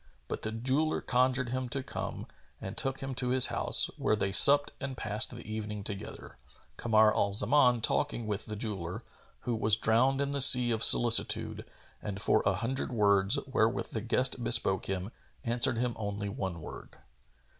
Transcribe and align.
But 0.27 0.41
the 0.41 0.51
jeweller 0.51 0.99
conjured 0.99 1.49
him 1.49 1.69
to 1.69 1.83
come 1.83 2.25
and 2.59 2.75
took 2.75 3.01
him 3.01 3.13
to 3.13 3.27
his 3.29 3.45
house, 3.53 3.85
where 3.99 4.15
they 4.15 4.31
supped 4.31 4.71
and 4.79 4.97
passed 4.97 5.29
the 5.29 5.45
evening 5.47 5.83
together, 5.83 6.37
Kamar 6.75 7.13
al 7.15 7.33
Zaman 7.33 7.81
talking 7.81 8.25
with 8.25 8.47
the 8.47 8.55
jeweller, 8.55 9.03
who 9.41 9.55
was 9.55 9.77
drowned 9.77 10.19
in 10.19 10.31
the 10.31 10.41
sea 10.41 10.71
of 10.71 10.83
solicitude 10.83 11.69
and 12.01 12.19
for 12.19 12.41
a 12.47 12.55
hundred 12.55 12.91
words, 12.91 13.37
wherewith 13.45 13.91
the 13.91 14.01
guest 14.01 14.43
bespoke 14.43 14.87
him, 14.87 15.11
answered 15.43 15.77
him 15.77 15.93
only 15.97 16.29
one 16.29 16.61
word. 16.61 16.97